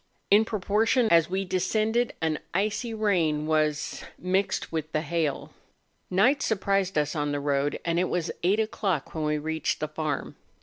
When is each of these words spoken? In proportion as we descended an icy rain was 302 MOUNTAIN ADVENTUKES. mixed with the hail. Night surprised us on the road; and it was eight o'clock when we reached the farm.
In 0.31 0.45
proportion 0.45 1.09
as 1.11 1.29
we 1.29 1.45
descended 1.45 2.13
an 2.23 2.39
icy 2.55 2.91
rain 2.91 3.45
was 3.45 3.99
302 3.99 3.99
MOUNTAIN 3.99 4.09
ADVENTUKES. 4.23 4.31
mixed 4.47 4.71
with 4.71 4.91
the 4.93 5.01
hail. 5.01 5.53
Night 6.09 6.41
surprised 6.41 6.97
us 6.97 7.15
on 7.15 7.31
the 7.31 7.39
road; 7.39 7.79
and 7.85 7.99
it 7.99 8.09
was 8.09 8.31
eight 8.41 8.59
o'clock 8.59 9.13
when 9.13 9.25
we 9.25 9.37
reached 9.37 9.79
the 9.79 9.87
farm. 9.87 10.37